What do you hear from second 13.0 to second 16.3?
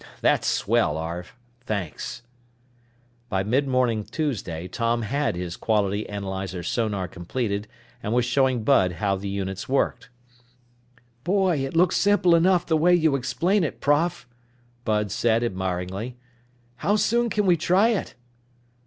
explain it, prof!" Bud said admiringly.